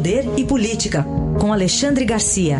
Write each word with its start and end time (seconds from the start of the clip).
Poder 0.00 0.24
e 0.38 0.46
Política, 0.46 1.04
com 1.38 1.52
Alexandre 1.52 2.06
Garcia. 2.06 2.56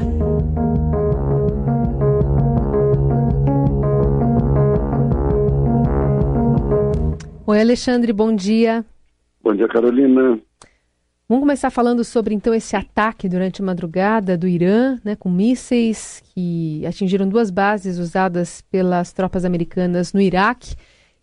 Oi, 7.46 7.58
Alexandre, 7.58 8.12
bom 8.12 8.36
dia. 8.36 8.84
Bom 9.42 9.54
dia, 9.54 9.66
Carolina. 9.68 10.38
Vamos 11.26 11.40
começar 11.40 11.70
falando 11.70 12.04
sobre 12.04 12.34
então 12.34 12.52
esse 12.52 12.76
ataque 12.76 13.26
durante 13.26 13.62
a 13.62 13.64
madrugada 13.64 14.36
do 14.36 14.46
Irã, 14.46 14.98
né, 15.02 15.16
com 15.16 15.30
mísseis 15.30 16.22
que 16.34 16.84
atingiram 16.84 17.26
duas 17.26 17.50
bases 17.50 17.96
usadas 17.96 18.60
pelas 18.70 19.14
tropas 19.14 19.46
americanas 19.46 20.12
no 20.12 20.20
Iraque. 20.20 20.76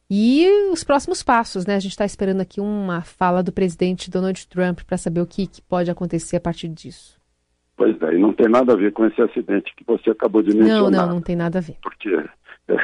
E 0.09 0.47
os 0.71 0.83
próximos 0.85 1.21
passos, 1.21 1.65
né? 1.65 1.75
A 1.75 1.79
gente 1.79 1.91
está 1.91 2.05
esperando 2.05 2.39
aqui 2.39 2.61
uma 2.61 3.01
fala 3.01 3.43
do 3.43 3.51
presidente 3.51 4.09
Donald 4.09 4.47
Trump 4.47 4.81
para 4.87 4.97
saber 4.97 5.19
o 5.19 5.27
que, 5.27 5.47
que, 5.47 5.61
pode 5.61 5.91
acontecer 5.91 6.37
a 6.37 6.41
partir 6.41 6.69
disso. 6.69 7.19
Pois 7.75 8.01
é, 8.01 8.15
e 8.15 8.17
não 8.17 8.31
tem 8.33 8.47
nada 8.47 8.73
a 8.73 8.75
ver 8.75 8.93
com 8.93 9.05
esse 9.05 9.21
acidente 9.21 9.73
que 9.75 9.83
você 9.85 10.09
acabou 10.09 10.41
de 10.41 10.55
mencionar. 10.55 10.91
Não, 10.91 11.07
não, 11.07 11.15
não 11.15 11.21
tem 11.21 11.35
nada 11.35 11.57
a 11.57 11.61
ver. 11.61 11.75
Porque 11.81 12.09
é, 12.09 12.75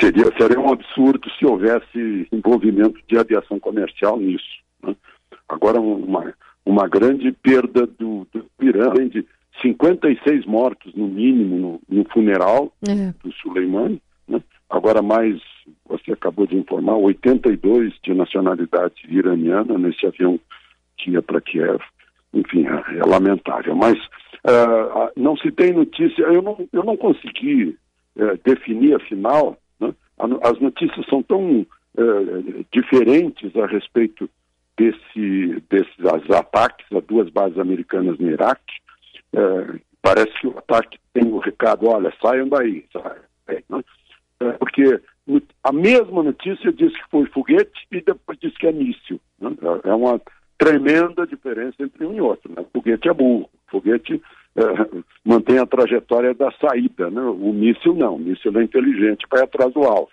seria, 0.00 0.24
seria 0.36 0.58
um 0.58 0.72
absurdo 0.72 1.30
se 1.38 1.46
houvesse 1.46 2.26
envolvimento 2.32 3.00
de 3.08 3.16
aviação 3.16 3.60
comercial 3.60 4.18
nisso. 4.18 4.62
Né? 4.82 4.96
Agora, 5.48 5.80
uma, 5.80 6.34
uma 6.66 6.88
grande 6.88 7.30
perda 7.30 7.86
do, 7.86 8.26
do 8.32 8.44
Irã, 8.60 8.90
além 8.90 9.08
de 9.08 9.24
56 9.62 10.44
mortos, 10.44 10.92
no 10.94 11.06
mínimo, 11.06 11.80
no, 11.88 11.98
no 11.98 12.04
funeral 12.10 12.72
é. 12.86 13.14
do 13.22 13.32
Soleimani, 13.34 14.02
né? 14.26 14.42
agora 14.68 15.00
mais 15.00 15.40
você 15.92 16.12
acabou 16.12 16.46
de 16.46 16.56
informar, 16.56 16.96
82 16.96 17.92
de 18.02 18.14
nacionalidade 18.14 18.94
iraniana 19.08 19.76
nesse 19.78 20.06
avião 20.06 20.40
que 20.96 21.10
ia 21.10 21.22
para 21.22 21.40
Kiev. 21.40 21.80
Enfim, 22.32 22.66
é, 22.66 22.98
é 22.98 23.04
lamentável. 23.04 23.76
Mas 23.76 23.98
uh, 23.98 25.12
não 25.16 25.36
se 25.36 25.50
tem 25.52 25.72
notícia, 25.72 26.22
eu 26.22 26.40
não, 26.40 26.68
eu 26.72 26.82
não 26.82 26.96
consegui 26.96 27.76
uh, 28.16 28.38
definir, 28.44 28.96
afinal, 28.96 29.58
né? 29.78 29.94
as 30.42 30.58
notícias 30.60 31.04
são 31.06 31.22
tão 31.22 31.60
uh, 31.60 32.64
diferentes 32.72 33.54
a 33.56 33.66
respeito 33.66 34.28
desse, 34.76 35.62
desses 35.68 36.30
ataques 36.30 36.86
a 36.92 37.00
duas 37.00 37.28
bases 37.28 37.58
americanas 37.58 38.18
no 38.18 38.30
Iraque. 38.30 38.80
parece 40.00 40.32
que 40.40 40.46
o 40.46 40.58
ataque 40.58 40.98
tem 41.12 41.24
o 41.24 41.38
recado, 41.38 41.86
olha, 41.86 42.12
saiam 42.22 42.48
daí, 42.48 42.86
a 45.62 45.72
mesma 45.72 46.22
notícia 46.22 46.72
diz 46.72 46.92
que 46.92 47.10
foi 47.10 47.26
foguete 47.26 47.86
e 47.90 48.00
depois 48.00 48.38
diz 48.38 48.56
que 48.56 48.66
é 48.66 48.72
míssil. 48.72 49.20
Né? 49.40 49.50
É 49.84 49.94
uma 49.94 50.20
tremenda 50.58 51.26
diferença 51.26 51.76
entre 51.80 52.04
um 52.04 52.14
e 52.14 52.20
outro. 52.20 52.52
Né? 52.52 52.64
Foguete 52.72 53.08
é 53.08 53.14
burro, 53.14 53.48
foguete 53.68 54.20
é, 54.56 54.62
mantém 55.24 55.58
a 55.58 55.66
trajetória 55.66 56.34
da 56.34 56.50
saída. 56.52 57.10
Né? 57.10 57.20
O 57.20 57.52
míssil 57.52 57.94
não, 57.94 58.16
o 58.16 58.18
míssil 58.18 58.58
é 58.58 58.64
inteligente, 58.64 59.26
vai 59.30 59.42
atrás 59.42 59.72
do 59.72 59.82
alvo. 59.84 60.10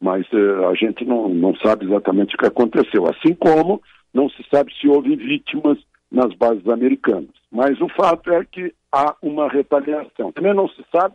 Mas 0.00 0.26
é, 0.32 0.66
a 0.66 0.74
gente 0.74 1.04
não, 1.04 1.28
não 1.28 1.56
sabe 1.56 1.86
exatamente 1.86 2.34
o 2.34 2.38
que 2.38 2.46
aconteceu. 2.46 3.06
Assim 3.06 3.34
como 3.34 3.80
não 4.12 4.28
se 4.28 4.44
sabe 4.50 4.72
se 4.78 4.86
houve 4.86 5.16
vítimas 5.16 5.78
nas 6.12 6.32
bases 6.34 6.68
americanas. 6.68 7.30
Mas 7.50 7.80
o 7.80 7.88
fato 7.88 8.30
é 8.30 8.44
que 8.44 8.72
há 8.92 9.16
uma 9.22 9.48
retaliação. 9.48 10.30
Também 10.30 10.54
não 10.54 10.68
se 10.68 10.84
sabe 10.94 11.14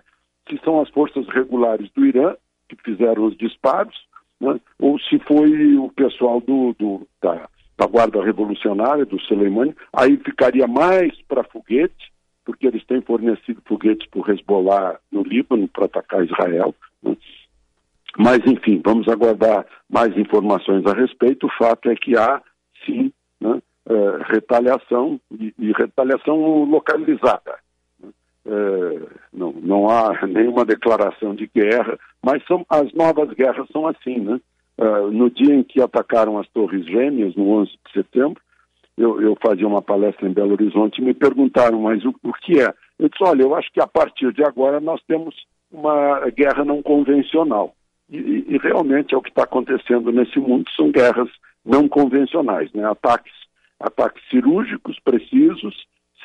se 0.49 0.59
são 0.63 0.81
as 0.81 0.89
forças 0.89 1.27
regulares 1.27 1.89
do 1.95 2.05
Irã 2.05 2.35
que 2.75 2.83
fizeram 2.83 3.25
os 3.25 3.37
disparos, 3.37 3.95
né, 4.39 4.59
ou 4.79 4.99
se 4.99 5.19
foi 5.19 5.75
o 5.75 5.89
pessoal 5.89 6.39
do, 6.39 6.73
do 6.79 7.07
da, 7.21 7.49
da, 7.77 7.85
Guarda 7.85 8.23
Revolucionária, 8.23 9.05
do 9.05 9.19
Soleimani, 9.21 9.75
aí 9.91 10.17
ficaria 10.17 10.67
mais 10.67 11.11
para 11.27 11.43
foguete, 11.43 12.11
porque 12.45 12.67
eles 12.67 12.85
têm 12.85 13.01
fornecido 13.01 13.61
foguetes 13.65 14.07
para 14.09 14.21
o 14.21 14.31
Hezbollah 14.31 14.99
no 15.11 15.23
Líbano 15.23 15.67
para 15.67 15.85
atacar 15.85 16.23
Israel. 16.23 16.73
Né. 17.03 17.15
Mas, 18.17 18.39
enfim, 18.45 18.81
vamos 18.83 19.07
aguardar 19.07 19.65
mais 19.89 20.17
informações 20.17 20.85
a 20.85 20.93
respeito. 20.93 21.45
O 21.45 21.57
fato 21.57 21.89
é 21.89 21.95
que 21.95 22.17
há, 22.17 22.41
sim, 22.85 23.11
né, 23.39 23.61
é, 23.87 24.33
retaliação 24.33 25.19
e, 25.31 25.53
e 25.59 25.71
retaliação 25.73 26.63
localizada. 26.63 27.59
É, 28.51 28.99
não, 29.31 29.51
não 29.51 29.89
há 29.89 30.11
nenhuma 30.25 30.65
declaração 30.65 31.35
de 31.35 31.47
guerra, 31.53 31.99
mas 32.23 32.43
são, 32.47 32.65
as 32.67 32.91
novas 32.93 33.31
guerras 33.33 33.67
são 33.71 33.87
assim, 33.87 34.17
né? 34.17 34.39
Uh, 34.75 35.11
no 35.11 35.29
dia 35.29 35.53
em 35.53 35.61
que 35.61 35.81
atacaram 35.81 36.39
as 36.39 36.47
Torres 36.49 36.85
Gêmeas, 36.85 37.35
no 37.35 37.49
11 37.49 37.69
de 37.69 37.91
setembro, 37.91 38.41
eu, 38.97 39.21
eu 39.21 39.37
fazia 39.41 39.67
uma 39.67 39.81
palestra 39.81 40.27
em 40.27 40.33
Belo 40.33 40.53
Horizonte 40.53 40.99
e 40.99 41.03
me 41.03 41.13
perguntaram, 41.13 41.81
mas 41.81 42.03
o, 42.05 42.15
o 42.23 42.33
que 42.33 42.59
é? 42.59 42.73
Eu 42.97 43.09
disse, 43.09 43.23
olha, 43.23 43.43
eu 43.43 43.53
acho 43.55 43.71
que 43.71 43.81
a 43.81 43.87
partir 43.87 44.31
de 44.33 44.43
agora 44.43 44.79
nós 44.79 45.01
temos 45.05 45.35
uma 45.69 46.29
guerra 46.29 46.63
não 46.63 46.81
convencional. 46.81 47.75
E, 48.09 48.45
e 48.47 48.57
realmente 48.57 49.13
é 49.13 49.17
o 49.17 49.21
que 49.21 49.29
está 49.29 49.43
acontecendo 49.43 50.11
nesse 50.11 50.39
mundo, 50.39 50.65
são 50.75 50.91
guerras 50.91 51.29
não 51.63 51.87
convencionais, 51.87 52.71
né? 52.73 52.83
ataques, 52.85 53.33
ataques 53.79 54.23
cirúrgicos, 54.29 54.97
precisos, 55.03 55.75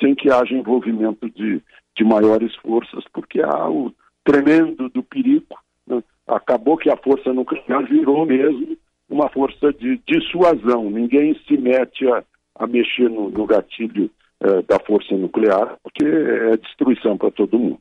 sem 0.01 0.15
que 0.15 0.31
haja 0.31 0.55
envolvimento 0.55 1.29
de, 1.31 1.61
de 1.97 2.05
maiores 2.05 2.55
forças, 2.57 3.05
porque 3.13 3.41
há 3.41 3.69
o 3.69 3.93
tremendo 4.25 4.89
do 4.89 5.03
perigo. 5.03 5.57
Né? 5.87 6.03
Acabou 6.27 6.77
que 6.77 6.91
a 6.91 6.97
força 6.97 7.33
nuclear 7.33 7.85
virou 7.85 8.27
mesmo 8.27 8.77
uma 9.09 9.29
força 9.29 9.73
de 9.73 10.01
dissuasão. 10.07 10.91
Ninguém 10.91 11.39
se 11.47 11.57
mete 11.57 12.07
a, 12.09 12.25
a 12.57 12.67
mexer 12.67 13.09
no, 13.09 13.31
no 13.31 13.47
gatilho 13.47 14.11
eh, 14.41 14.63
da 14.63 14.79
força 14.81 15.17
nuclear, 15.17 15.79
porque 15.83 16.05
é 16.05 16.57
destruição 16.57 17.17
para 17.17 17.31
todo 17.31 17.59
mundo. 17.59 17.81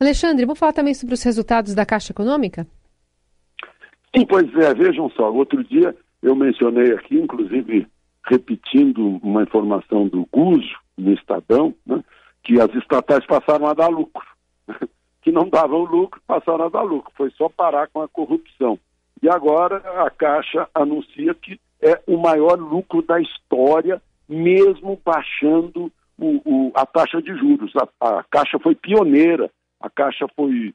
Alexandre, 0.00 0.44
vamos 0.44 0.58
falar 0.58 0.72
também 0.72 0.94
sobre 0.94 1.14
os 1.14 1.22
resultados 1.22 1.74
da 1.74 1.86
Caixa 1.86 2.12
Econômica? 2.12 2.66
Sim, 4.14 4.26
pois 4.26 4.52
é. 4.56 4.74
Vejam 4.74 5.08
só, 5.10 5.32
outro 5.32 5.62
dia 5.62 5.94
eu 6.22 6.34
mencionei 6.34 6.92
aqui, 6.92 7.16
inclusive 7.16 7.86
repetindo 8.26 9.20
uma 9.22 9.42
informação 9.42 10.06
do 10.08 10.26
Guzo, 10.32 10.76
no 10.96 11.12
Estadão, 11.12 11.74
né, 11.86 12.02
que 12.42 12.60
as 12.60 12.72
estatais 12.74 13.24
passaram 13.26 13.66
a 13.66 13.74
dar 13.74 13.88
lucro. 13.88 14.26
que 15.22 15.30
não 15.30 15.48
davam 15.48 15.84
lucro, 15.84 16.20
passaram 16.26 16.66
a 16.66 16.68
dar 16.68 16.82
lucro. 16.82 17.12
Foi 17.16 17.30
só 17.32 17.48
parar 17.48 17.88
com 17.88 18.02
a 18.02 18.08
corrupção. 18.08 18.78
E 19.22 19.28
agora 19.28 19.76
a 20.04 20.10
Caixa 20.10 20.68
anuncia 20.74 21.32
que 21.34 21.60
é 21.80 22.00
o 22.06 22.16
maior 22.16 22.58
lucro 22.58 23.02
da 23.02 23.20
história, 23.20 24.02
mesmo 24.28 25.00
baixando 25.04 25.92
o, 26.18 26.40
o, 26.44 26.72
a 26.74 26.84
taxa 26.86 27.22
de 27.22 27.36
juros. 27.36 27.72
A, 27.76 28.18
a, 28.18 28.24
Caixa 28.24 28.58
foi 28.58 28.74
pioneira, 28.74 29.50
a 29.80 29.88
Caixa 29.88 30.26
foi, 30.34 30.74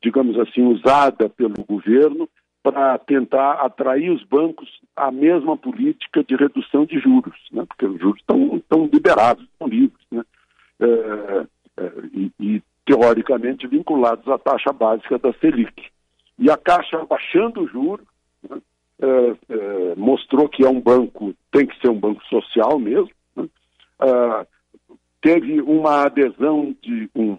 digamos 0.00 0.38
assim, 0.38 0.62
usada 0.62 1.28
pelo 1.28 1.64
governo 1.64 2.28
para 2.62 2.96
tentar 2.98 3.54
atrair 3.54 4.10
os 4.10 4.22
bancos 4.24 4.68
à 4.94 5.10
mesma 5.10 5.56
política 5.56 6.22
de 6.22 6.36
redução 6.36 6.84
de 6.84 6.98
juros, 7.00 7.36
né? 7.50 7.64
porque 7.66 7.86
os 7.86 8.00
juros 8.00 8.20
estão, 8.20 8.88
liberados, 8.92 9.44
estão 9.44 9.66
livres. 9.66 10.06
Né? 10.10 10.22
É, 10.82 11.46
é, 11.76 11.92
e, 12.12 12.32
e, 12.40 12.62
teoricamente, 12.84 13.66
vinculados 13.66 14.26
à 14.28 14.36
taxa 14.36 14.72
básica 14.72 15.18
da 15.18 15.32
Selic. 15.34 15.84
E 16.38 16.50
a 16.50 16.56
Caixa, 16.56 17.04
baixando 17.04 17.62
o 17.62 17.68
juro, 17.68 18.04
né, 18.48 18.60
é, 19.00 19.94
mostrou 19.96 20.48
que 20.48 20.64
é 20.64 20.68
um 20.68 20.80
banco, 20.80 21.34
tem 21.52 21.66
que 21.66 21.78
ser 21.80 21.88
um 21.90 21.98
banco 21.98 22.22
social 22.24 22.78
mesmo. 22.78 23.10
Né, 23.36 23.48
é, 24.00 24.46
teve 25.20 25.62
uma 25.62 26.06
adesão 26.06 26.74
de 26.82 27.08
um, 27.14 27.38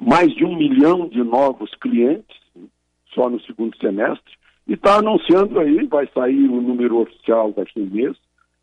mais 0.00 0.32
de 0.34 0.44
um 0.44 0.56
milhão 0.56 1.08
de 1.08 1.22
novos 1.22 1.74
clientes, 1.74 2.36
só 3.12 3.28
no 3.28 3.40
segundo 3.40 3.76
semestre, 3.78 4.32
e 4.66 4.74
está 4.74 4.98
anunciando 4.98 5.58
aí, 5.58 5.84
vai 5.86 6.08
sair 6.14 6.48
o 6.48 6.60
número 6.60 6.98
oficial 6.98 7.52
daqui 7.52 7.82
a 7.82 7.94
mês, 7.94 8.16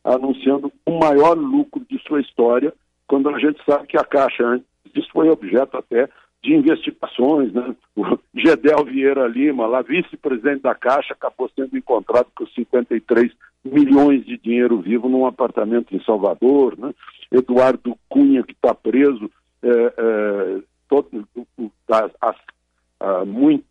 anunciando 0.03 0.71
o 0.85 0.99
maior 0.99 1.37
lucro 1.37 1.83
de 1.89 1.99
sua 2.07 2.21
história 2.21 2.73
quando 3.07 3.29
a 3.29 3.39
gente 3.39 3.63
sabe 3.65 3.87
que 3.87 3.97
a 3.97 4.03
Caixa 4.03 4.43
antes 4.43 4.67
disso 4.93 5.09
foi 5.11 5.29
objeto 5.29 5.77
até 5.77 6.09
de 6.45 6.53
investigações, 6.53 7.51
né? 7.53 7.75
O 7.95 8.19
Gedel 8.35 8.85
Vieira 8.85 9.27
Lima, 9.27 9.65
lá 9.65 9.81
vice-presidente 9.81 10.61
da 10.61 10.75
Caixa, 10.75 11.13
acabou 11.13 11.49
sendo 11.55 11.75
encontrado 11.75 12.27
com 12.35 12.45
53 12.45 13.31
milhões 13.63 14.23
de 14.25 14.37
dinheiro 14.37 14.79
vivo 14.79 15.09
num 15.09 15.25
apartamento 15.25 15.95
em 15.95 16.03
Salvador, 16.03 16.77
né? 16.77 16.93
Eduardo 17.31 17.97
Cunha, 18.07 18.43
que 18.43 18.53
está 18.53 18.75
preso, 18.75 19.29
é, 19.63 19.69
é, 19.69 20.59
todo, 20.87 21.27
das, 21.87 22.11
as, 22.21 22.35
a, 22.99 23.25
muito 23.25 23.65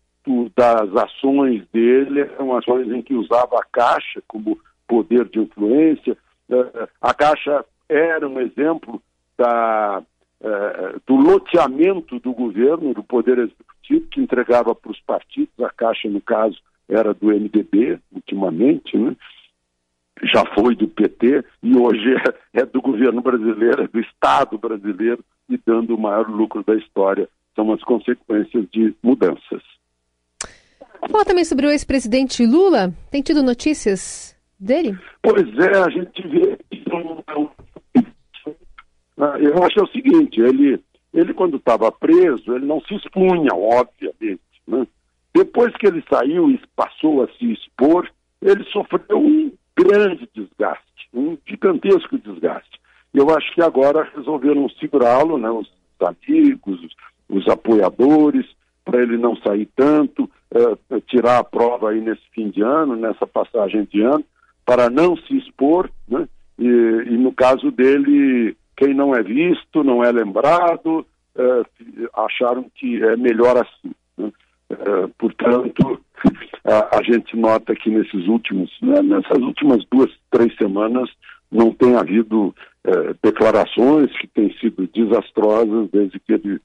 das 0.56 0.94
ações 0.96 1.64
dele 1.72 2.22
eram 2.22 2.56
ações 2.56 2.90
em 2.90 3.02
que 3.02 3.14
usava 3.14 3.56
a 3.56 3.64
Caixa 3.64 4.20
como 4.26 4.58
poder 4.88 5.28
de 5.28 5.38
influência. 5.38 6.16
É, 6.50 6.88
a 7.00 7.14
Caixa 7.14 7.64
era 7.88 8.28
um 8.28 8.40
exemplo 8.40 9.00
da, 9.36 10.02
eh, 10.40 10.96
do 11.06 11.16
loteamento 11.16 12.19
do 12.20 12.32
governo, 12.32 12.94
do 12.94 13.02
Poder 13.02 13.38
Executivo, 13.38 14.06
que 14.10 14.20
entregava 14.20 14.75
para 14.75 14.90
os 14.90 15.00
partidos, 15.00 15.52
a 15.60 15.70
Caixa, 15.70 16.08
no 16.08 16.20
caso, 16.20 16.58
era 16.88 17.14
do 17.14 17.28
MDB, 17.28 17.98
ultimamente, 18.12 18.96
né? 18.96 19.16
já 20.22 20.44
foi 20.54 20.75
do 20.75 20.86
PT 20.88 21.44
e 21.62 21.76
hoje 21.76 22.14
é, 22.54 22.60
é 22.60 22.66
do 22.66 22.81
governo 22.81 23.20
brasileiro, 23.20 23.82
é 23.82 23.88
do 23.88 24.00
Estado 24.00 24.58
brasileiro 24.58 25.25
e 25.48 25.58
dando 25.66 25.94
o 25.94 26.00
maior 26.00 26.28
lucro 26.28 26.62
da 26.62 26.75
história. 26.75 27.28
São 27.54 27.72
as 27.72 27.82
consequências 27.82 28.66
de 28.70 28.94
mudanças. 29.02 29.62
Fala 31.10 31.25
também 31.25 31.44
sobre 31.44 31.66
o 31.66 31.70
ex-presidente 31.70 32.44
Lula. 32.46 32.92
Tem 33.10 33.22
tido 33.22 33.42
notícias 33.42 34.36
dele? 34.58 34.98
Pois 35.22 35.46
é, 35.58 35.78
a 35.78 35.90
gente 35.90 36.26
vê. 36.28 36.58
Ah, 37.26 37.48
eu 39.16 39.62
acho 39.62 39.82
o 39.82 39.88
seguinte, 39.88 40.40
ele, 40.40 40.81
ele 41.12 41.34
quando 41.34 41.56
estava 41.56 41.90
preso, 41.93 42.55
ele 42.55 42.66
não 42.66 42.81
se 42.82 42.94
expunha, 42.94 43.50
obviamente. 43.52 44.40
Né? 44.66 44.87
Depois 45.34 45.75
que 45.76 45.87
ele 45.87 46.05
saiu 46.08 46.50
e 46.50 46.61
passou 46.76 47.22
a 47.22 47.28
se 47.28 47.52
expor, 47.52 48.08
ele 48.40 48.64
sofreu 48.64 49.19
um 49.19 49.52
grande 49.76 50.28
desgaste, 50.34 51.08
um 51.12 51.37
gigantesco 51.46 52.19
desgaste. 52.19 52.81
Eu 53.12 53.31
acho 53.31 53.52
que 53.55 53.62
agora 53.62 54.11
resolveram 54.14 54.69
segurá-lo, 54.70 55.38
né, 55.38 55.50
os 55.50 55.70
amigos, 56.00 56.82
os, 56.82 56.94
os 57.28 57.49
apoiadores, 57.49 58.46
para 58.84 59.02
ele 59.02 59.17
não 59.17 59.37
sair 59.37 59.69
tanto, 59.75 60.25
uh, 60.25 61.00
tirar 61.06 61.38
a 61.38 61.44
prova 61.44 61.90
aí 61.90 62.00
nesse 62.00 62.22
fim 62.32 62.50
de 62.50 62.60
ano, 62.60 62.96
nessa 62.96 63.26
passagem 63.26 63.84
de 63.84 64.02
ano, 64.02 64.25
para 64.64 64.90
não 64.90 65.17
se 65.17 65.37
expor, 65.37 65.90
né? 66.08 66.28
E, 66.58 66.67
e 66.67 67.17
no 67.17 67.32
caso 67.32 67.70
dele, 67.70 68.56
quem 68.76 68.94
não 68.94 69.14
é 69.14 69.22
visto, 69.22 69.82
não 69.82 70.02
é 70.02 70.10
lembrado, 70.10 71.06
uh, 71.36 72.24
acharam 72.24 72.66
que 72.74 73.02
é 73.02 73.16
melhor 73.16 73.56
assim. 73.56 73.94
Né? 74.16 74.32
Uh, 74.70 75.08
portanto, 75.18 76.00
a, 76.64 76.98
a, 76.98 77.02
gente 77.02 77.36
nota 77.36 77.74
que 77.74 77.90
nesses 77.90 78.26
últimos, 78.26 78.70
né, 78.82 79.00
nessas 79.02 79.38
últimas 79.38 79.84
duas, 79.90 80.10
três 80.30 80.54
semanas, 80.56 81.10
não 81.50 81.72
tem 81.72 81.96
havido 81.96 82.46
uh, 82.48 82.54
declarações 83.22 84.10
que 84.18 84.26
têm 84.28 84.52
sido 84.58 84.88
desastrosas 84.88 85.90
desde 85.90 86.18
que 86.20 86.32
ele 86.32 86.60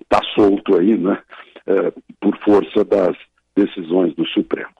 está 0.00 0.22
solto 0.34 0.78
aí, 0.78 0.96
né, 0.96 1.20
por 2.18 2.34
força 2.38 2.82
das 2.82 3.14
decisões 3.54 4.14
do 4.14 4.24
Supremo. 4.28 4.70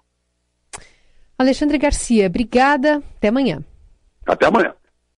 Alexandre 1.38 1.76
Garcia, 1.76 2.26
obrigada. 2.28 3.02
Até 3.18 3.28
amanhã. 3.28 3.62
Até 4.26 4.46
amanhã. 4.46 4.74